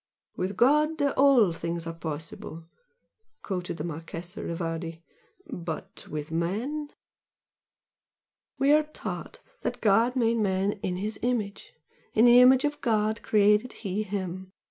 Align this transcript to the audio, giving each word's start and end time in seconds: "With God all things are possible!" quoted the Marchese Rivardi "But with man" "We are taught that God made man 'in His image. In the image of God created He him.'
"With 0.35 0.57
God 0.57 0.99
all 0.99 1.53
things 1.53 1.85
are 1.85 1.93
possible!" 1.93 2.65
quoted 3.43 3.77
the 3.77 3.83
Marchese 3.83 4.41
Rivardi 4.41 5.03
"But 5.45 6.07
with 6.09 6.31
man" 6.31 6.89
"We 8.57 8.71
are 8.71 8.81
taught 8.81 9.41
that 9.61 9.79
God 9.79 10.15
made 10.15 10.37
man 10.37 10.71
'in 10.81 10.95
His 10.95 11.19
image. 11.21 11.73
In 12.15 12.25
the 12.25 12.41
image 12.41 12.65
of 12.65 12.81
God 12.81 13.21
created 13.21 13.73
He 13.85 14.01
him.' 14.01 14.51